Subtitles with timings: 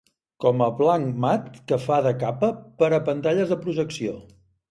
[0.43, 2.49] Com a blanc mat que fa de capa
[2.81, 4.17] per a pantalles de projecció.